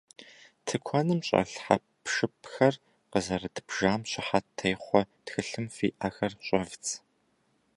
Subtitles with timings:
[0.65, 2.75] Тыкуэным щӏэлъ хьэпшыпхэр
[3.11, 6.89] къызэрыдбжам щыхьэт техъуэ тхылъым фи ӏэхэр щӏэвдз.